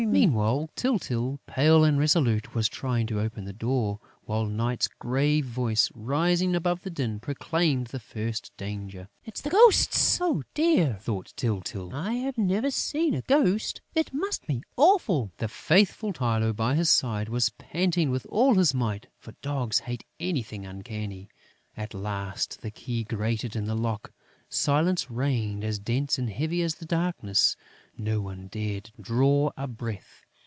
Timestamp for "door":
3.53-3.99